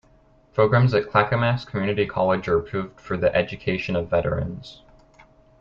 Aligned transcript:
Programs 0.55 0.95
at 0.95 1.11
Clackamas 1.11 1.63
Community 1.63 2.07
College 2.07 2.47
are 2.47 2.57
approved 2.57 2.99
for 2.99 3.17
the 3.17 3.31
education 3.35 3.95
of 3.95 4.09
veterans. 4.09 4.81